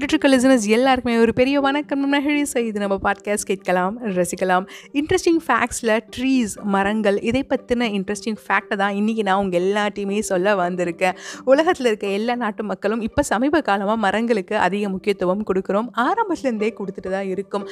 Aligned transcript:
Critical 0.00 0.32
listeners 0.32 0.66
எல்லாருக்குமே 0.74 1.14
ஒரு 1.22 1.32
பெரிய 1.38 1.56
வணக்கம். 1.60 2.04
நகழி 2.12 2.42
செய்து 2.52 2.78
நம்ம 2.82 2.96
பாட்காஸ்ட் 3.06 3.46
கேட்கலாம் 3.48 3.94
ரசிக்கலாம். 4.18 4.64
இன்ட்ரெஸ்டிங் 5.00 5.40
ஃபேக்ட்ஸில் 5.46 5.92
ட்ரீஸ் 6.14 6.54
மரங்கள் 6.74 7.18
இதை 7.28 7.42
பற்றின 7.50 7.88
இன்ட்ரெஸ்டிங் 7.96 8.38
ஃபேக்டை 8.44 8.76
தான் 8.82 8.94
இன்றைக்கி 9.00 9.22
நான் 9.28 9.40
உங்கள் 9.42 9.60
எல்லாத்தையுமே 9.60 10.20
சொல்ல 10.30 10.54
வந்திருக்கேன். 10.60 11.16
உலகத்தில் 11.52 11.88
இருக்க 11.90 12.06
எல்லா 12.18 12.36
நாட்டு 12.44 12.64
மக்களும் 12.70 13.02
இப்போ 13.08 13.24
சமீப 13.32 13.60
காலமாக 13.68 13.98
மரங்களுக்கு 14.04 14.56
அதிக 14.66 14.88
முக்கியத்துவம் 14.94 15.44
கொடுக்குறோம். 15.50 15.90
ஆரம்பத்துலேருந்தே 16.06 16.70
கொடுத்துட்டு 16.78 17.12
தான் 17.16 17.28
இருக்கும். 17.34 17.66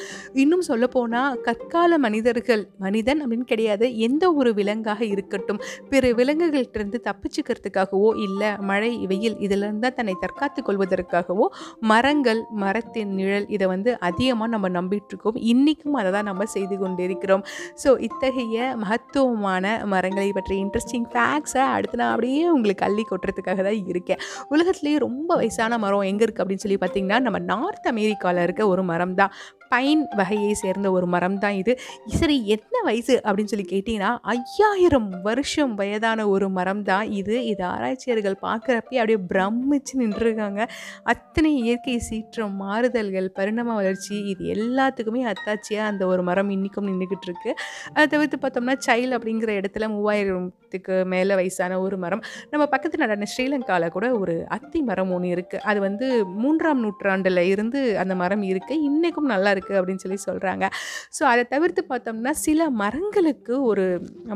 இன்னும் 0.44 0.64
சொல்லப்போனால் 0.70 1.40
கற்கால 1.48 1.98
மனிதர்கள் 2.06 2.64
மனிதன் 2.86 3.22
அப்படின்னு 3.22 3.48
கிடையாது 3.54 3.88
எந்த 4.08 4.32
ஒரு 4.32 4.52
விலங்காக 4.60 5.02
இருக்கட்டும் 5.14 5.62
பிற 5.94 6.12
விலங்குகள்கிட்டருந்து 6.20 7.00
தப்பிச்சுக்கிறதுக்காகவோ 7.08 8.12
இல்லை 8.26 8.52
மழை 8.72 8.92
வெயில் 9.14 9.40
இதிலிருந்து 9.48 9.84
தான் 9.88 9.98
தன்னை 10.00 10.16
தற்காத்து 10.26 10.60
கொள்வதற்காகவோ 10.68 11.48
மரங்கள் 11.88 12.16
மரத்தின் 12.62 13.12
நிழல் 13.18 13.46
இதை 13.48 13.66
வந்து 13.66 13.90
அதிகமாக 14.00 14.50
நம்ம 14.50 14.68
நம்பிட்டுருக்கோம். 14.68 15.38
இன்றைக்கும் 15.52 15.94
அதை 15.94 16.12
தான் 16.12 16.28
நம்ம 16.30 16.44
செய்து 16.44 16.78
கொண்டிருக்கிறோம். 16.78 17.44
ஸோ 17.84 17.88
இத்தகைய 18.08 18.76
மகத்துவமான 18.84 19.64
மரங்களை 19.92 20.32
பற்றிய 20.32 20.64
இன்ட்ரெஸ்டிங் 20.64 21.08
ஃபேக்ட்ஸை 21.14 21.64
அடுத்து 21.74 21.96
நான் 21.96 22.12
அப்படியே 22.14 22.44
உங்களுக்கு 22.56 22.86
அள்ளி 22.88 23.04
கொட்டுறதுக்காக 23.10 23.62
தான் 23.68 23.80
இருக்கேன். 23.92 24.20
உலகத்துலேயே 24.50 24.98
ரொம்ப 24.98 25.30
வயசான 25.36 25.78
மரம் 25.78 26.08
எங்கே 26.12 26.24
இருக்குது 26.26 26.44
அப்படின்னு 26.44 26.64
சொல்லி 26.66 26.78
பார்த்தீங்கன்னா 26.84 27.20
நம்ம 27.20 27.38
நார்த் 27.38 27.88
அமெரிக்காவில் 27.92 28.42
இருக்க 28.42 28.66
ஒரு 28.66 28.82
மரம் 28.82 29.14
தான் 29.14 29.32
பைன் 29.72 30.02
வகையை 30.20 30.52
சேர்ந்த 30.62 30.88
ஒரு 30.96 31.06
மரம் 31.14 31.38
தான் 31.44 31.56
இது. 31.62 31.72
சரி 32.20 32.36
என்ன 32.56 32.74
வயசு 32.88 33.14
அப்படின்னு 33.26 33.52
சொல்லி 33.52 33.66
கேட்டிங்கன்னா 33.74 34.10
ஐயாயிரம் 34.34 35.08
வருஷம் 35.28 35.74
வயதான 35.80 36.26
ஒரு 36.34 36.48
மரம் 36.58 36.82
தான் 36.90 37.06
இது. 37.20 37.36
இது 37.52 37.64
ஆராய்ச்சியாளர்கள் 37.72 38.38
பார்க்குறப்பே 38.46 39.00
அப்படியே 39.02 39.20
பிரமிச்சு 39.32 39.94
நின்றுருக்காங்க. 40.02 40.60
அத்தனை 41.14 41.52
இயற்கை 41.62 41.96
சீற்றம் 42.08 42.54
மாறுதல்கள் 42.64 43.28
பரிணாம 43.38 43.74
வளர்ச்சி 43.80 44.14
இது 44.32 44.44
எல்லாத்துக்குமே 44.56 45.22
அத்தாச்சியாக 45.32 45.90
அந்த 45.92 46.02
ஒரு 46.12 46.22
மரம் 46.28 46.52
இன்றைக்கும் 46.56 46.88
நின்றுக்கிட்டு 46.90 47.28
இருக்கு 47.30 47.50
அதை 47.94 48.06
தவிர்த்து 48.14 48.38
பார்த்தோம்னா 48.44 48.76
சைல் 48.86 49.12
அப்படிங்கிற 49.16 49.50
இடத்துல 49.60 49.86
மூவாயிரத்துக்கு 49.94 50.94
மேலே 51.12 51.34
வயசான 51.40 51.78
ஒரு 51.84 51.96
மரம். 52.04 52.22
நம்ம 52.52 52.64
பக்கத்து 52.72 53.00
நாடான 53.00 53.28
ஸ்ரீலங்காவில் 53.32 53.94
கூட 53.96 54.06
ஒரு 54.20 54.34
அத்தி 54.56 54.80
மரம் 54.88 55.12
ஒன்று 55.16 55.28
இருக்குது 55.36 55.64
அது 55.70 55.78
வந்து 55.86 56.06
மூன்றாம் 56.42 56.82
நூற்றாண்டில் 56.84 57.42
இருந்து 57.52 57.80
அந்த 58.02 58.14
மரம் 58.22 58.44
இருக்குது 58.52 58.84
இன்றைக்கும் 58.88 59.30
நல்லா 59.32 59.52
இருக்குது 59.58 59.78
அப்படின்னு 59.80 60.04
சொல்லி 60.04 60.20
சொல்கிறாங்க 60.26 60.64
ஸோ 61.18 61.24
அதை 61.32 61.44
தவிர்த்து 61.54 61.84
பார்த்தோம்னா 61.90 62.34
சில 62.46 62.70
மரங்களுக்கு 62.82 63.54
ஒரு 63.62 63.86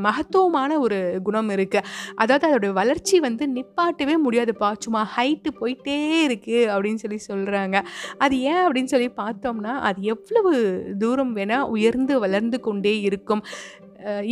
மகத்துவமான 0.06 0.78
ஒரு 0.78 1.00
குணம் 1.22 1.50
இருக்குது 1.56 1.88
அதாவது 2.16 2.46
அதோடைய 2.48 2.72
வளர்ச்சி 2.72 3.16
வந்து 3.20 3.44
நிப்பாட்டவே 3.56 4.16
முடியாதுப்பா. 4.26 4.70
சும்மா 4.84 5.02
ஹைட்டு 5.16 5.50
போயிட்டே 5.60 5.98
இருக்குது 6.28 6.68
அப்படின்னு 6.74 7.02
சொல்லி 7.04 7.20
சொல்கிறாங்க 7.28 7.76
அது 8.18 8.34
ஏன் 8.52 8.62
அப்படின்னு 8.66 8.92
சொல்லி 8.94 9.10
பார்த்தோம்னா 9.22 9.74
அது 9.88 10.00
எவ்வளவு 10.14 10.52
தூரம் 10.98 11.34
வேணால் 11.36 11.70
உயர்ந்து 11.74 12.14
வளர்ந்து 12.24 12.60
கொண்டே 12.60 12.94
இருக்கும். 13.08 13.42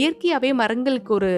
இயற்கையாகவே 0.00 0.50
மரங்களுக்கு 0.60 1.12
ஒரு 1.14 1.32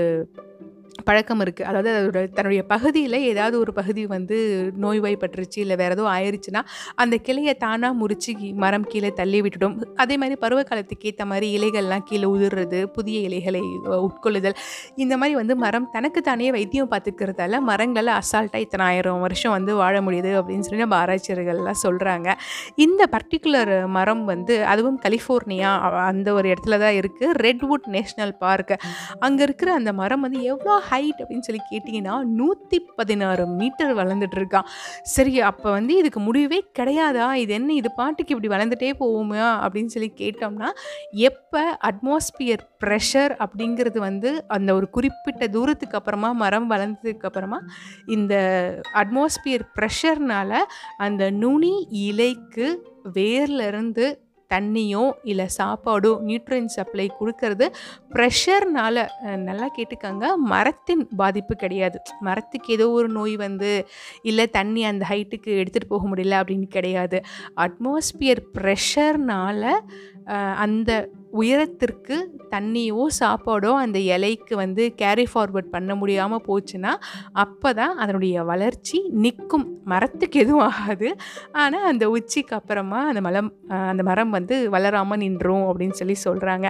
பழக்கம் 1.02 1.40
இருக்குது 1.40 1.66
அதாவது 1.66 1.90
அதோட 1.98 2.18
தன்னுடைய 2.32 2.62
பகுதியில் 2.64 3.18
ஏதாவது 3.22 3.58
ஒரு 3.58 3.72
பகுதி 3.72 4.06
வந்து 4.06 4.36
நோய்வாய்ப்பட்டுருச்சு 4.80 5.58
இல்லை 5.58 5.76
வேறு 5.76 5.92
ஏதோ 5.92 6.04
ஆயிடுச்சுன்னா 6.08 6.62
அந்த 6.94 7.16
கிளையை 7.16 7.54
தானாக 7.54 7.94
முறித்து 7.94 8.32
மரம் 8.54 8.86
கீழே 8.86 9.10
தள்ளி 9.12 9.38
விட்டுடும். 9.42 9.74
அதே 9.96 10.16
மாதிரி 10.16 10.36
பருவ 10.36 10.62
காலத்துக்கு 10.62 11.08
ஏற்ற 11.08 11.24
மாதிரி 11.24 11.46
இலைகள்லாம் 11.58 12.04
கீழே 12.04 12.26
உதிர்றது 12.26 12.82
புதிய 12.84 13.20
இலைகளை 13.20 13.62
உட்கொள்ளுதல் 14.06 14.56
இந்த 14.96 15.16
மாதிரி 15.16 15.34
வந்து 15.34 15.56
மரம் 15.56 15.88
தனக்கு 15.90 16.20
தானே 16.20 16.50
வைத்தியம் 16.50 16.90
பார்த்துக்கிறதால 16.90 17.60
மரங்களால் 17.60 18.12
அசால்ட்டாக 18.20 18.60
இத்தனை 18.60 18.86
ஆயிரம் 18.86 19.20
வருஷம் 19.20 19.52
வந்து 19.52 19.74
வாழ 19.74 20.00
முடியுது 20.00 20.32
அப்படின்னு 20.40 20.60
சொல்லி 20.60 20.80
நம்ம 20.80 20.98
ஆராய்ச்சியர்கள்லாம் 21.04 21.80
சொல்கிறாங்க 21.82 22.28
இந்த 22.76 23.02
பர்டிகுலர் 23.12 23.74
மரம் 23.88 24.24
வந்து 24.24 24.64
அதுவும் 24.64 24.98
கலிஃபோர்னியா 25.02 25.72
அந்த 26.06 26.28
ஒரு 26.32 26.48
இடத்துல 26.48 26.78
தான் 26.78 26.96
இருக்குது 27.00 27.36
ரெட்வுட் 27.42 27.88
நேஷ்னல் 27.88 28.34
பார்க் 28.38 28.74
அங்கே 29.18 29.42
இருக்கிற 29.42 29.72
அந்த 29.72 29.92
மரம் 29.92 30.20
வந்து 30.20 30.40
எவ்வளோ 30.42 30.74
ஹைட் 30.92 31.20
அப்படின்னு 31.22 31.46
சொல்லி 31.48 31.62
கேட்டிங்கன்னா 31.70 32.14
நூற்றி 32.38 32.78
பதினாறு 32.96 33.46
மீட்டர் 33.46 33.92
வளர்ந்துட்டுருக்கான். 33.96 34.68
சரி 35.02 35.40
அப்போ 35.40 35.70
வந்து 35.70 35.96
இதுக்கு 35.96 36.20
முடிவே 36.20 36.58
கிடையாதா? 36.78 37.32
இது 37.34 37.52
என்ன 37.54 37.72
இது 37.72 37.90
பாட்டுக்கு 37.92 38.34
இப்படி 38.34 38.50
வளர்ந்துட்டே 38.54 38.92
போகுமா? 39.02 39.44
அப்படின்னு 39.64 39.92
சொல்லி 39.94 40.10
கேட்டோம்னா 40.16 40.70
எப்போ 41.28 41.62
அட்மாஸ்பியர் 41.90 42.64
ப்ரெஷர் 42.84 43.32
அப்படிங்கிறது 43.44 43.98
வந்து 43.98 44.30
அந்த 44.48 44.74
ஒரு 44.74 44.90
குறிப்பிட்ட 44.90 45.46
தூரத்துக்கு 45.46 45.98
அப்புறமா 45.98 46.32
மரம் 46.32 46.70
வளர்ந்ததுக்கு 46.70 47.28
அப்புறமா 47.28 47.58
இந்த 48.06 48.34
அட்மாஸ்பியர் 48.94 49.64
ப்ரெஷர்னால் 49.78 50.58
அந்த 50.98 51.30
நுனி 51.30 51.74
இலைக்கு 51.90 52.68
வேர்லேருந்து 53.14 54.06
தண்ணியோ 54.54 55.04
இல்லை 55.32 55.46
சாப்பாடோ 55.58 56.12
நியூட்ரியன் 56.28 56.70
சப்ளை 56.76 57.06
கொடுக்கறது 57.20 57.66
ப்ரெஷர்னால் 58.14 59.02
நல்லா 59.48 59.68
கேட்டுக்கங்க. 59.76 60.24
மரத்தின் 60.52 61.04
பாதிப்பு 61.22 61.56
கிடையாது. 61.64 61.98
மரத்துக்கு 62.28 62.68
ஏதோ 62.76 62.86
ஒரு 62.98 63.08
நோய் 63.18 63.36
வந்து 63.46 63.72
இல்லை 64.30 64.46
தண்ணி 64.58 64.84
அந்த 64.90 65.04
ஹைட்டுக்கு 65.12 65.50
எடுத்துகிட்டு 65.62 65.92
போக 65.94 66.06
முடியல 66.12 66.40
அப்படின்னு 66.42 66.68
கிடையாது. 66.76 67.20
அட்மாஸ்பியர் 67.66 68.42
ப்ரெஷர்னால் 68.58 69.68
அந்த 70.66 70.90
உயரத்திற்கு 71.40 72.16
தண்ணியோ 72.54 73.04
சாப்பாடோ 73.18 73.70
அந்த 73.82 73.98
இலைக்கு 74.14 74.54
வந்து 74.62 74.82
கேரி 75.00 75.24
ஃபார்வர்ட் 75.32 75.70
பண்ண 75.74 75.92
முடியாமல் 76.00 76.42
போச்சுன்னா 76.48 76.92
அப்போ 77.44 77.68
தான் 77.80 77.94
அதனுடைய 78.02 78.44
வளர்ச்சி 78.50 78.98
நிற்கும். 79.24 79.66
மரத்துக்கு 79.92 80.38
எதுவும் 80.44 80.64
ஆகாது. 80.68 81.08
ஆனால் 81.62 81.86
அந்த 81.90 82.04
உச்சிக்கு 82.16 82.54
அப்புறமா 82.58 83.00
அந்த 83.10 83.20
மலம் 83.26 83.50
அந்த 83.90 84.02
மரம் 84.10 84.32
வந்து 84.38 84.56
வளராமல் 84.74 85.20
நின்றும் 85.24 85.64
அப்படின்னு 85.70 85.98
சொல்லி 86.00 86.16
சொல்கிறாங்க 86.26 86.66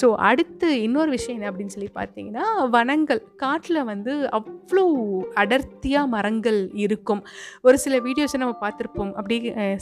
ஸோ 0.00 0.06
அடுத்து 0.28 0.68
இன்னொரு 0.86 1.10
விஷயம் 1.16 1.36
என்ன 1.38 1.50
அப்படின்னு 1.52 1.74
சொல்லி 1.76 1.90
பார்த்தீங்கன்னா 1.98 2.46
வனங்கள். 2.76 3.22
காட்டில் 3.42 3.80
வந்து 3.92 4.12
அவ்வளோ 4.38 4.84
அடர்த்தியாக 5.42 6.12
மரங்கள் 6.16 6.60
இருக்கும். 6.84 7.22
ஒரு 7.66 7.76
சில 7.84 7.94
வீடியோஸை 8.06 8.38
நம்ம 8.42 8.56
பார்த்துருப்போம். 8.64 9.12
அப்படி 9.18 9.36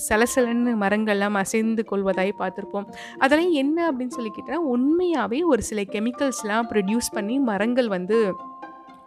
சலசலன்னு 0.08 0.74
மரங்கள்லாம் 0.84 1.38
அசைந்து 1.42 1.84
கொள்வதாய் 1.92 2.32
பார்த்துருப்போம். 2.42 2.88
அதெல்லாம் 3.24 3.54
என்ன 3.62 3.78
அப்படின்னு 3.90 4.14
சொல்லி 4.16 4.21
கேட்டால் 4.30 4.58
உண்மையாகவே 4.58 5.42
ஒரு 5.42 5.62
சில 5.62 5.80
கெமிக்கல்ஸ்லாம் 5.80 6.68
ப்ரொடியூஸ் 6.68 7.12
பண்ணி 7.12 7.38
மரங்கள் 7.38 7.88
வந்து 7.88 8.34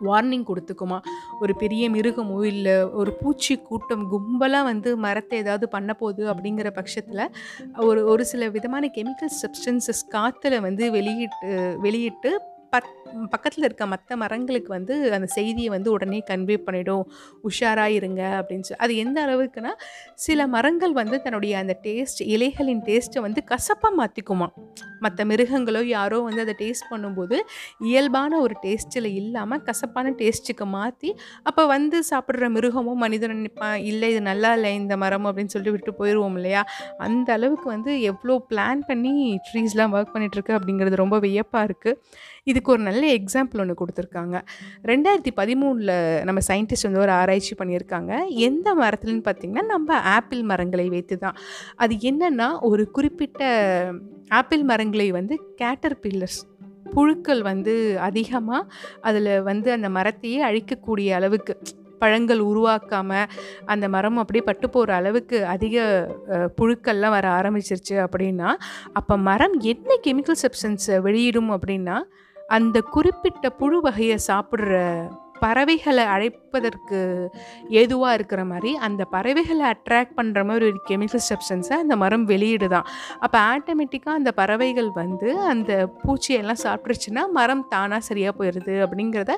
வார்னிங் 0.01 0.45
கொடுத்துக்குமா. 0.47 1.01
ஒரு 1.39 1.55
பெரிய 1.55 1.89
மிருகமோ 1.89 2.45
இல்லை 2.45 2.83
ஒரு 2.83 3.11
பூச்சி 3.13 3.57
கூட்டம் 3.57 4.11
கும்பலாக 4.11 4.63
வந்து 4.63 4.97
மரத்தை 4.97 5.39
ஏதாவது 5.39 5.69
பண்ண 5.69 5.93
போகுது 5.93 6.33
அப்படிங்கிற 6.33 6.69
பட்சத்தில் 6.69 7.31
ஒரு 7.77 8.05
ஒரு 8.05 8.25
சில 8.25 8.49
விதமான 8.49 8.89
கெமிக்கல் 8.93 9.31
சப்ஸ்டன்சஸ் 9.41 10.03
காற்றுல 10.11 10.61
வந்து 10.61 10.91
வெளியிட்டு 10.91 11.77
வெளியிட்டு 11.79 12.41
பத்து 12.69 13.04
பக்கத்தில் 13.31 13.63
இருக்க 13.63 13.85
மற்ற 13.85 14.15
மரங்களுக்கு 14.17 14.67
வந்து 14.67 15.13
அந்த 15.13 15.27
செய்தியை 15.27 15.69
வந்து 15.69 15.91
உடனே 15.91 16.23
கன்வே 16.29 16.57
பண்ணிடும். 16.57 17.05
உஷாராக 17.43 17.87
இருங்க 17.87 18.21
அப்படின்னு 18.39 18.61
சொல்லி 18.61 18.79
அது 18.79 18.95
எந்த 18.95 19.25
அளவுக்குன்னா 19.25 19.71
சில 20.15 20.47
மரங்கள் 20.47 20.93
வந்து 20.93 21.21
தன்னுடைய 21.21 21.57
அந்த 21.57 21.79
டேஸ்ட் 21.83 22.21
இலைகளின் 22.27 22.83
டேஸ்ட்டை 22.85 23.21
வந்து 23.21 23.43
கசப்பாக 23.43 23.93
மாற்றிக்குமா 23.95 24.47
மற்ற 24.99 25.25
மிருகங்களோ 25.25 25.83
யாரோ 25.83 26.19
வந்து 26.19 26.41
அதை 26.41 26.55
டேஸ்ட் 26.59 26.91
பண்ணும்போது 26.91 27.37
இயல்பான 27.79 28.39
ஒரு 28.39 28.55
டேஸ்ட்டில் 28.63 29.05
இல்லாமல் 29.05 29.61
கசப்பான 29.61 30.09
டேஸ்ட்டுக்கு 30.11 30.65
மாற்றி 30.65 31.15
அப்போ 31.43 31.65
வந்து 31.65 32.03
சாப்பிட்ற 32.09 32.49
மிருகமும் 32.49 32.97
மனிதனும் 32.97 33.37
நினைப்பான் 33.37 33.75
இல்லை 33.81 34.09
இது 34.11 34.21
நல்லா 34.21 34.53
இல்லை 34.53 34.75
இந்த 34.75 34.97
மரம் 34.97 35.25
அப்படின்னு 35.25 35.45
சொல்லிட்டு 35.45 35.71
விட்டு 35.71 36.05
போயிடுவோம் 36.05 36.35
இல்லையா? 36.35 36.65
அந்த 36.97 37.33
அளவுக்கு 37.33 37.69
வந்து 37.69 38.01
எவ்வளோ 38.01 38.45
பிளான் 38.49 38.79
பண்ணி 38.87 39.39
ட்ரீஸ்லாம் 39.47 39.93
ஒர்க் 39.93 40.13
பண்ணிகிட்ருக்கு 40.13 40.57
அப்படிங்கிறது 40.57 40.95
ரொம்ப 40.95 41.19
வியப்பாக 41.19 41.65
இருக்குது 41.65 41.99
இதுக்கு 42.43 42.71
ஒரு 42.71 42.81
நல்ல 42.81 43.04
எக்ஸாம்பிள் 43.17 43.61
ஒன்று 43.63 43.75
கொடுத்துருக்காங்க. 43.81 44.35
ரெண்டாயிரத்தி 44.91 45.33
பதிமூணில் 45.41 45.93
நம்ம 46.29 46.41
சயின்டிஸ்ட் 46.49 46.87
வந்து 46.89 47.03
ஒரு 47.05 47.13
ஆராய்ச்சி 47.19 47.55
பண்ணியிருக்காங்க. 47.61 48.11
எந்த 48.47 48.67
மரத்துலன்னு 48.81 49.25
பார்த்திங்கன்னா 49.29 49.65
நம்ம 49.75 49.99
ஆப்பிள் 50.17 50.43
மரங்களை 50.51 50.89
வைத்து 50.95 51.17
தான் 51.17 51.39
அது 51.85 51.95
என்னென்னா 52.11 52.49
ஒரு 52.71 52.85
குறிப்பிட்ட 52.97 53.43
ஆப்பிள் 54.41 54.63
மரங்களை 54.71 55.07
வந்து 55.11 55.37
கேட்டர் 55.63 55.97
பில்லர்ஸ் 56.03 56.41
புழுக்கள் 56.93 57.41
வந்து 57.41 57.73
அதிகமாக 57.99 58.67
அதில் 59.01 59.33
வந்து 59.43 59.69
அந்த 59.71 59.87
மரத்தையே 59.89 60.39
அழிக்கக்கூடிய 60.49 61.09
அளவுக்கு 61.15 61.53
பழங்கள் 61.99 62.41
உருவாக்காமல் 62.49 63.29
அந்த 63.65 63.85
மரம் 63.89 64.17
அப்படியே 64.17 64.43
பட்டு 64.45 64.67
போகிற 64.69 64.95
அளவுக்கு 64.95 65.37
அதிக 65.45 65.75
புழுக்கள்லாம் 66.57 67.15
வர 67.17 67.27
ஆரம்பிச்சிருச்சு 67.29 67.95
அப்படின்னா 68.05 68.49
அப்போ 68.93 69.15
மரம் 69.29 69.55
என்ன 69.63 69.97
கெமிக்கல் 70.07 70.41
சப்ஸ்டன்ஸை 70.43 70.97
வெளியிடும் 70.99 71.51
அப்படின்னா 71.51 71.97
அந்த 72.47 72.81
குறிப்பிட்ட 72.81 73.49
புழு 73.49 73.81
வகையை 73.81 74.17
சாப்பிட்ற 74.27 75.09
பறவைகளை 75.39 76.03
அழைப்பதற்கு 76.03 77.27
ஏதுவாக 77.69 78.13
இருக்கிற 78.13 78.45
மாதிரி 78.45 78.75
அந்த 78.75 79.05
பறவைகளை 79.05 79.65
அட்ராக்ட் 79.69 80.15
பண்ணுற 80.15 80.45
மாதிரி 80.45 80.65
ஒரு 80.65 80.81
கெமிக்கல் 80.89 81.23
சப்ஸ்டன்ஸை 81.29 81.73
அந்த 81.73 81.95
மரம் 81.95 82.27
வெளியிடுதான். 82.27 82.85
அப்போ 83.19 83.39
ஆட்டோமேட்டிக்காக 83.39 84.09
அந்த 84.09 84.31
பறவைகள் 84.31 84.91
வந்து 84.91 85.39
அந்த 85.39 85.91
பூச்சியெல்லாம் 86.03 86.61
சாப்பிட்ருச்சுன்னா 86.63 87.31
மரம் 87.31 87.67
தானாக 87.69 87.99
சரியாக 87.99 88.43
போயிடுது 88.43 88.75
அப்படிங்கிறத 88.85 89.33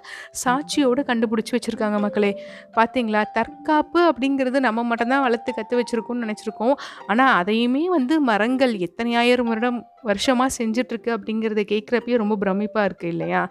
சாட்சியோடு 0.45 1.04
கண்டுபிடிச்சி 1.04 1.57
வச்சுருக்காங்க 1.57 2.00
மக்களே. 2.00 2.44
பார்த்தீங்களா 2.75 3.24
தற்காப்பு 3.33 4.13
அப்படிங்கிறது 4.13 4.59
நம்ம 4.59 4.83
மட்டும்தான் 4.83 5.21
வளர்த்து 5.21 5.54
கற்று 5.54 5.83
வச்சுருக்கோம்னு 5.83 6.25
நினச்சிருக்கோம். 6.25 6.74
ஆனால் 7.07 7.36
அதையுமே 7.36 7.89
வந்து 7.89 8.21
மரங்கள் 8.21 8.77
எத்தனை 8.77 9.15
ஆயிரம் 9.15 9.48
வருடம் 9.48 9.88
வருஷமாக 10.09 10.56
செஞ்சிட்ருக்கு 10.59 11.12
அப்படிங்கிறத 11.15 11.63
கேட்குறப்பயே 11.74 12.21
ரொம்ப 12.24 12.38
பிரமிப்பாக 12.44 12.88
இருக்குது 12.89 13.13
இல்லையா? 13.15 13.42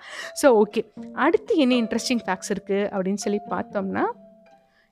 ஸோ 0.43 0.49
ஓகே 0.63 0.83
அடுத்து 1.27 1.55
என்ன 1.65 1.75
இன்ட்ரெஸ்டிங் 1.83 2.23
ஃபேக்ட்ஸ் 2.27 2.53
இருக்குது 2.55 2.87
அப்படின்னு 2.95 3.25
சொல்லி 3.27 3.43
பார்த்தோம்னா 3.55 4.05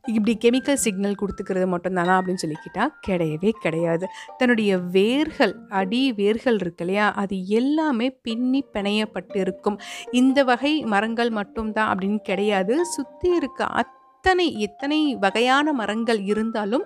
இப்படி 0.04 0.32
கெமிக்கல் 0.42 0.80
சிக்னல் 0.84 1.18
கொடுத்துக்கிறது 1.20 1.66
மட்டும்தானா 1.74 2.14
அப்படின்னு 2.18 2.42
சொல்லிக்கிட்டால் 2.42 2.90
கிடையவே 3.06 3.50
கிடையாது. 3.64 4.06
தன்னுடைய 4.38 4.70
வேர்கள் 4.96 5.54
அடி 5.80 6.02
வேர்கள் 6.20 6.58
இருக்கு 6.62 6.84
இல்லையா? 6.84 7.06
அது 7.22 7.36
எல்லாமே 7.60 8.08
பின்னி 8.26 8.60
பிணையப்பட்டு 8.74 9.38
இருக்கும் 9.44 9.78
இந்த 10.20 10.38
வகை 10.50 10.74
மரங்கள் 10.94 11.32
மட்டும்தான் 11.40 11.90
அப்படின்னு 11.92 12.20
கிடையாது. 12.30 12.76
சுற்றி 12.94 13.30
இருக்க 13.40 13.62
அத்தனை 13.80 14.03
எத்தனை 14.24 14.44
எத்தனை 14.64 14.98
வகையான 15.22 15.72
மரங்கள் 15.78 16.20
இருந்தாலும் 16.30 16.84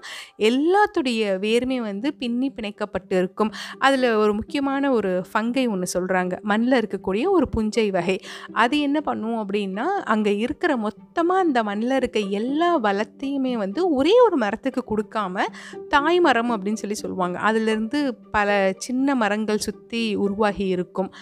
எல்லாத்துடைய 0.48 1.20
வேருமே 1.44 1.76
வந்து 1.80 2.08
பின்னி 2.20 2.48
பிணைக்கப்பட்டு 2.56 3.14
இருக்கும். 3.18 3.50
அதில் 3.78 4.06
ஒரு 4.22 4.32
முக்கியமான 4.38 4.90
ஒரு 4.92 5.10
ஃபங்கை 5.30 5.64
ஒன்று 5.72 5.86
சொல்கிறாங்க 5.94 6.34
மண்ணில் 6.50 6.76
இருக்கக்கூடிய 6.78 7.24
ஒரு 7.36 7.46
புஞ்சை 7.56 7.84
வகை. 7.96 8.16
அது 8.62 8.78
என்ன 8.86 9.00
பண்ணும் 9.08 9.36
அப்படின்னா 9.42 9.86
அங்கே 10.14 10.32
இருக்கிற 10.46 10.74
மொத்தமாக 10.86 11.44
அந்த 11.44 11.62
மண்ணில் 11.68 11.94
இருக்க 12.00 12.22
எல்லா 12.40 12.70
வளத்தையுமே 12.86 13.54
வந்து 13.62 13.82
ஒரே 13.98 14.14
ஒரு 14.26 14.38
மரத்துக்கு 14.44 14.84
கொடுக்காம 14.90 15.44
தாய் 15.94 16.20
மரம் 16.26 16.52
அப்படின்னு 16.56 16.82
சொல்லி 16.82 16.98
சொல்லுவாங்க. 17.02 17.38
அதுலேருந்து 17.50 18.00
பல 18.36 18.58
சின்ன 18.88 19.16
மரங்கள் 19.22 19.64
சுற்றி 19.68 20.02
உருவாகி 20.24 20.68
இருக்கும். 20.76 21.12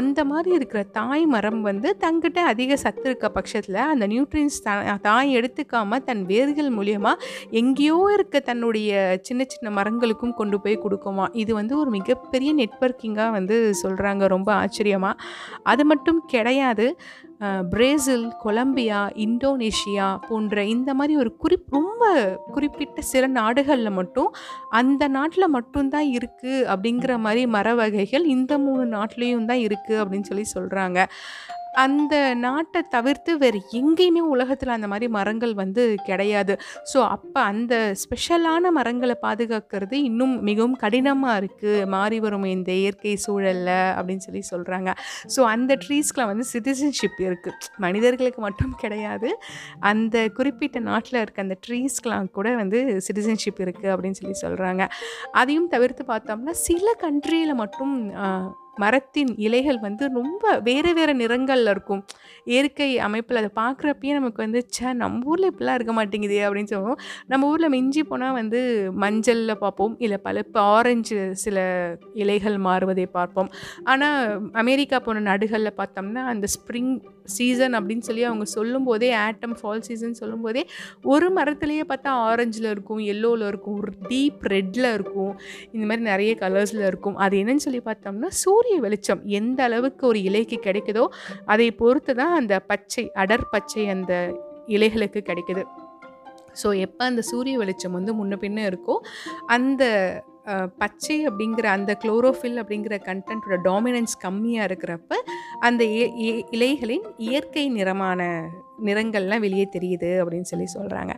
அந்த 0.00 0.20
மாதிரி 0.34 0.52
இருக்கிற 0.60 0.82
தாய் 1.00 1.26
மரம் 1.36 1.64
வந்து 1.70 1.90
தங்கிட்ட 2.06 2.38
அதிக 2.52 2.80
சத்து 2.84 3.08
இருக்க 3.10 3.26
பட்சத்தில் 3.38 3.82
அந்த 3.90 4.04
நியூட்ரியன்ஸ் 4.14 4.62
தாய் 5.08 5.32
எடுத்து 5.32 5.52
எடுத்துக்காம 5.54 5.98
தன் 6.08 6.22
வேர்கள் 6.30 6.70
மூலியமாக 6.76 7.24
எங்கேயோ 7.60 7.98
இருக்க 8.14 8.40
தன்னுடைய 8.48 8.92
சின்ன 9.26 9.42
சின்ன 9.52 9.68
மரங்களுக்கும் 9.78 10.36
கொண்டு 10.40 10.56
போய் 10.60 10.82
கொடுக்குமா? 10.84 11.26
இது 11.42 11.52
வந்து 11.54 11.74
ஒரு 11.82 11.90
மிகப்பெரிய 11.98 12.50
நெட்வொர்க்கிங்காக 12.60 13.34
வந்து 13.38 13.58
சொல்கிறாங்க 13.82 14.26
ரொம்ப 14.34 14.50
ஆச்சரியமாக 14.62 15.20
அது 15.72 15.84
மட்டும் 15.84 16.20
கிடையாது. 16.34 16.88
பிரேசில் 17.72 18.26
கொலம்பியா 18.42 19.00
இந்தோனேஷியா 19.24 20.06
போன்ற 20.28 20.62
இந்த 20.74 20.90
மாதிரி 20.98 21.14
ஒரு 21.22 21.30
குறிப் 21.42 21.74
ரொம்ப 21.76 22.04
குறிப்பிட்ட 22.54 23.02
சில 23.10 23.26
நாடுகளில் 23.38 23.96
மட்டும் 23.98 24.30
அந்த 24.80 25.08
நாட்டில் 25.16 25.54
மட்டும்தான் 25.56 26.08
இருக்குது 26.18 26.62
அப்படிங்கிற 26.74 27.14
மாதிரி 27.26 27.42
மர 27.56 27.74
வகைகள் 27.80 28.24
இந்த 28.36 28.58
மூணு 28.66 28.84
நாட்டிலையும் 28.96 29.50
தான் 29.50 29.64
இருக்குது 29.66 30.00
அப்படின்னு 30.02 30.30
சொல்லி 30.30 30.46
சொல்கிறாங்க 30.56 31.00
அந்த 31.84 32.34
நாட்டை 32.34 32.80
தவிர்த்து 32.94 33.32
வேறு 33.38 33.58
எங்கேயுமே 33.80 34.22
உலகத்தில் 34.34 34.74
அந்த 34.76 34.88
மாதிரி 34.92 35.06
மரங்கள் 35.16 35.54
வந்து 35.54 35.82
கிடையாது. 36.08 36.54
ஸோ 36.92 36.98
அப்போ 37.16 37.40
அந்த 37.40 37.74
ஸ்பெஷலான 38.02 38.70
மரங்களை 38.78 39.16
பாதுகாக்கிறது 39.22 39.96
இன்னும் 40.08 40.34
மிகவும் 40.42 40.76
கடினமாக 40.84 41.40
இருக்குது 41.40 41.86
மாறி 41.94 42.18
வரும் 42.24 42.46
இந்த 42.54 42.72
இயற்கை 42.72 43.14
சூழலில் 43.26 43.72
அப்படின்னு 43.96 44.26
சொல்லி 44.26 44.42
சொல்கிறாங்க 44.52 44.90
ஸோ 45.36 45.42
அந்த 45.54 45.78
ட்ரீஸ்கில் 45.86 46.28
வந்து 46.32 46.46
சிட்டிசன்ஷிப் 46.52 47.20
இருக்குது 47.28 47.70
மனிதர்களுக்கு 47.86 48.42
மட்டும் 48.46 48.74
கிடையாது. 48.82 49.30
அந்த 49.92 50.16
குறிப்பிட்ட 50.38 50.78
நாட்டில் 50.90 51.22
இருக்க 51.22 51.46
அந்த 51.46 51.56
ட்ரீஸ்க்கெலாம் 51.66 52.34
கூட 52.38 52.56
வந்து 52.62 53.00
சிட்டிசன்ஷிப் 53.08 53.62
இருக்குது 53.66 53.92
அப்படின்னு 53.94 54.20
சொல்லி 54.20 54.36
சொல்கிறாங்க 54.44 54.82
அதையும் 55.42 55.72
தவிர்த்து 55.76 56.04
பார்த்தோம்னா 56.12 56.54
சில 56.68 56.94
கண்ட்ரியில் 57.06 57.60
மட்டும் 57.62 57.94
மரத்தின் 58.82 59.32
இலைகள் 59.46 59.78
வந்து 59.86 60.04
ரொம்ப 60.18 60.52
வேறு 60.68 60.90
வேறு 60.98 61.14
நிறங்களில் 61.20 61.70
இருக்கும். 61.74 62.02
இயற்கை 62.44 62.88
அமைப்பில் 62.98 63.40
அதை 63.40 63.50
பார்க்குறப்பயே 63.62 64.12
நமக்கு 64.18 64.40
வந்து 64.44 64.60
சே 64.76 64.92
நம்ம 65.02 65.30
ஊரில் 65.30 65.50
இப்படிலாம் 65.50 65.78
இருக்க 65.78 65.92
மாட்டேங்குது 65.98 66.38
அப்படின்னு 66.46 66.72
சொல்லுவோம் 66.72 67.00
நம்ம 67.26 67.48
ஊரில் 67.52 67.72
மிஞ்சி 67.76 68.02
போனால் 68.02 68.36
வந்து 68.40 68.60
மஞ்சளில் 69.04 69.60
பார்ப்போம். 69.64 69.96
இல்லை 69.98 70.18
பல 70.18 70.42
இப்போ 70.46 70.60
ஆரஞ்சு 70.60 71.18
சில 71.44 71.58
இலைகள் 72.14 72.58
மாறுவதை 72.68 73.06
பார்ப்போம். 73.18 73.50
ஆனால் 73.84 74.50
அமெரிக்கா 74.52 74.98
போன 74.98 75.24
நாடுகளில் 75.30 75.78
பார்த்தோம்னா 75.80 76.24
அந்த 76.34 76.46
ஸ்ப்ரிங் 76.56 76.94
சீசன் 77.34 77.74
அப்படின்னு 77.76 78.04
சொல்லி 78.08 78.22
அவங்க 78.24 78.44
சொல்லும்போதே 78.44 79.10
ஆட்டம் 79.12 79.54
ஃபால் 79.60 79.84
சீசன் 79.86 80.18
சொல்லும்போதே 80.20 80.62
ஒரு 81.02 81.26
மரத்துலேயே 81.36 81.84
பார்த்தா 81.92 82.10
ஆரஞ்சில் 82.30 82.68
இருக்கும் 82.72 82.98
எல்லோவில் 83.12 83.46
இருக்கும் 83.46 83.78
ஒரு 83.80 83.92
டீப் 84.08 84.42
ரெட்டில் 84.54 84.88
இருக்கும். 84.92 85.32
இந்த 85.72 85.84
மாதிரி 85.86 86.04
நிறைய 86.10 86.32
கலர்ஸில் 86.40 86.84
இருக்கும். 86.86 87.16
அது 87.16 87.34
என்னன்னு 87.42 87.64
சொல்லி 87.66 87.80
பார்த்தோம்னா 87.86 88.30
சூரிய 88.42 88.63
சூரிய 88.64 88.82
வெளிச்சம் 88.84 89.22
எந்த 89.38 89.60
அளவுக்கு 89.64 90.04
ஒரு 90.10 90.18
இலைக்கு 90.28 90.56
கிடைக்குதோ 90.66 91.02
அதை 91.52 91.66
பொறுத்து 91.80 92.12
தான் 92.20 92.34
அந்த 92.34 92.54
பச்சை 92.70 93.02
அடர் 93.22 93.44
பச்சை 93.50 93.82
அந்த 93.94 94.12
இலைகளுக்கு 94.74 95.20
கிடைக்குது. 95.26 95.62
ஸோ 96.60 96.68
எப்போ 96.84 97.02
அந்த 97.04 97.22
சூரிய 97.30 97.54
வெளிச்சம் 97.62 97.96
வந்து 97.98 98.12
முன்ன 98.20 98.38
பின்ன 98.44 98.62
இருக்கோ 98.70 98.94
அந்த 99.56 99.82
பச்சை 100.78 101.26
அப்படிங்கிற 101.26 101.66
அந்த 101.66 101.96
குளோரோஃபில் 102.02 102.58
அப்படிங்கிற 102.62 102.98
கண்டென்ட்டோட 103.06 103.56
டாமினன்ஸ் 103.62 104.16
கம்மியாக 104.22 104.68
இருக்கிறப்ப 104.70 105.14
அந்த 105.60 105.84
இலைகளின் 106.52 107.06
இயற்கை 107.18 107.68
நிறமான 107.68 108.20
நிறங்கள்லாம் 108.84 109.40
வெளியே 109.40 109.66
தெரியுது 109.66 110.10
அப்படின்னு 110.20 110.42
சொல்லி 110.42 110.66
சொல்கிறாங்க 110.74 111.12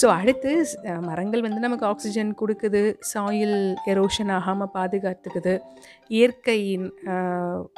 ஸோ 0.00 0.06
அடுத்து 0.06 0.52
மரங்கள் 1.00 1.40
வந்து 1.40 1.60
நமக்கு 1.60 1.86
ஆக்சிஜன் 1.86 2.32
கொடுக்குது 2.40 2.82
சாயில் 3.12 3.58
எரோஷன் 3.86 4.32
ஆகாமல் 4.32 4.72
பாதுகாத்துக்குது 4.74 5.54
இயற்கையின் 6.08 6.88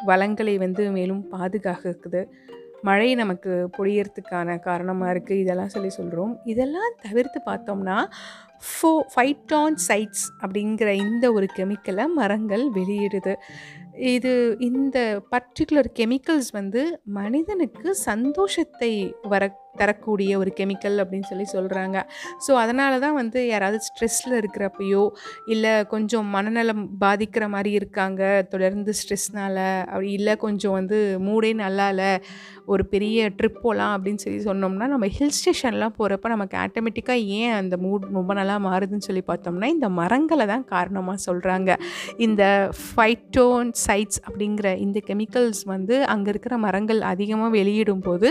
வளங்களை 0.04 0.58
வந்து 0.58 0.90
மேலும் 0.90 1.22
பாதுகாக்குது. 1.30 2.22
மழை 2.82 3.14
நமக்கு 3.14 3.70
பொழியறதுக்கான 3.78 4.58
காரணமாக 4.60 5.12
இருக்குது 5.12 5.40
இதெல்லாம் 5.40 5.68
சொல்லி 5.68 5.88
சொல்கிறோம் 5.88 6.40
இதெல்லாம் 6.44 6.94
தவிர்த்து 7.02 7.40
பார்த்தோம்னா 7.46 7.96
ஃபோ 8.62 8.90
ஃபைட்டான் 9.12 9.76
சைட்ஸ் 9.88 10.24
அப்படிங்கிற 10.40 10.88
இந்த 10.96 11.32
ஒரு 11.32 11.46
கெமிக்கலை 11.56 12.04
மரங்கள் 12.14 12.64
வெளியிடுது. 12.70 13.34
இது 14.12 14.56
இந்த 14.60 14.98
பர்டிகுலர் 15.30 15.88
கெமிக்கல்ஸ் 15.98 16.50
வந்து 16.52 17.00
மனிதனுக்கு 17.04 17.94
சந்தோஷத்தை 17.94 19.14
வர 19.28 19.44
தரக்கூடிய 19.74 20.30
ஒரு 20.38 20.50
கெமிக்கல் 20.56 20.96
அப்படின்னு 21.02 21.28
சொல்லி 21.28 21.46
சொல்கிறாங்க 21.52 21.98
ஸோ 22.46 22.52
அதனால 22.56 22.92
தான் 22.98 23.16
வந்து 23.16 23.40
யாராவது 23.46 23.78
ஸ்ட்ரெஸ்ஸில் 23.80 24.36
இருக்கிறப்பையோ 24.40 25.04
இல்லை 25.48 25.74
கொஞ்சம் 25.86 26.28
மனநலம் 26.30 26.82
பாதிக்கிற 27.00 27.44
மாதிரி 27.48 27.72
இருக்காங்க 27.72 28.22
தொடர்ந்து 28.50 28.92
ஸ்ட்ரெஸ்னால் 28.92 29.62
அப்படி 29.84 30.10
இல்லை 30.12 30.34
கொஞ்சம் 30.36 30.76
வந்து 30.78 30.98
மூடே 31.26 31.52
நல்லா 31.60 31.86
இல்லை 31.88 32.10
ஒரு 32.66 32.82
பெரிய 32.86 33.28
ட்ரிப் 33.38 33.60
போகலாம் 33.60 33.92
அப்படின்னு 33.94 34.22
சொல்லி 34.22 34.40
சொன்னோம்னா 34.44 34.86
நம்ம 34.86 35.06
ஹில் 35.14 35.36
ஸ்டேஷன்லாம் 35.38 35.94
போகிறப்ப 35.96 36.28
நமக்கு 36.28 36.56
ஆட்டோமேட்டிக்காக 36.60 37.26
ஏன் 37.38 37.54
அந்த 37.54 37.74
மூட் 37.76 38.04
ரொம்ப 38.10 38.34
நல்லா 38.34 38.56
மாறுதுன்னு 38.66 39.06
சொல்லி 39.08 39.22
பார்த்தோம்னா 39.26 39.68
இந்த 39.68 39.88
மரங்களை 39.98 40.46
தான் 40.46 40.66
காரணமாக 40.66 41.18
சொல்கிறாங்க 41.26 41.70
இந்த 42.18 42.42
ஃபைட்டோன் 42.82 43.70
சைட்ஸ் 43.84 44.20
அப்படிங்கிற 44.26 44.68
இந்த 44.78 44.98
கெமிக்கல்ஸ் 45.08 45.62
வந்து 45.66 45.96
அங்கே 46.06 46.30
இருக்கிற 46.30 46.56
மரங்கள் 46.58 47.00
அதிகமாக 47.10 47.50
வெளியிடும் 47.50 48.04
போது 48.06 48.30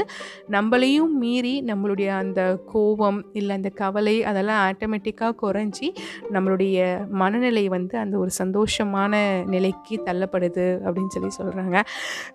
நம்மளையும் 0.56 1.14
மீறி 1.30 1.56
நம்மளுடைய 1.68 2.10
அந்த 2.22 2.42
கோபம் 2.72 3.20
இல்லை 3.34 3.56
அந்த 3.56 3.72
கவலை 3.82 4.16
அதெல்லாம் 4.24 4.62
ஆட்டோமேட்டிக்காக 4.68 5.38
குறைஞ்சி 5.42 5.90
நம்மளுடைய 6.34 6.78
மனநிலை 7.22 7.66
வந்து 7.68 7.98
அந்த 7.98 8.16
ஒரு 8.18 8.32
சந்தோஷமான 8.42 9.14
நிலைக்கு 9.46 9.98
தள்ளப்படுது 10.06 10.68
அப்படின்னு 10.86 11.14
சொல்லி 11.16 11.32
சொல்கிறாங்க 11.40 11.78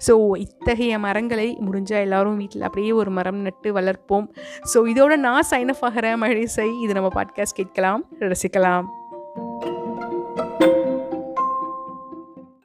ஸோ 0.07 0.15
இத்தகைய 0.37 0.99
மரங்களை 0.99 1.49
முடிஞ்சால் 1.67 2.05
எல்லோரும் 2.07 2.37
வீட்டில் 2.37 2.63
அப்படியே 2.63 2.93
ஒரு 2.93 3.11
மரம் 3.11 3.41
நட்டு 3.47 3.71
வளர்ப்போம். 3.75 4.27
ஸோ 4.73 4.81
இதோட 4.93 5.15
நான் 5.27 5.49
சைன் 5.51 5.73
ஆஃப் 5.75 5.85
ஆகிறேன். 5.85 6.21
மழிசை 6.25 6.67
இது 6.83 6.93
நம்ம 6.93 7.11
பாட்காஸ்ட் 7.15 7.59
கேட்கலாம். 7.61 8.05
ரசிக்கலாம். 8.31 8.87